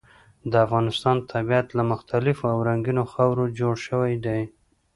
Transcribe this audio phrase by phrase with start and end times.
[0.51, 4.41] د افغانستان طبیعت له مختلفو او رنګینو خاورو جوړ شوی دی.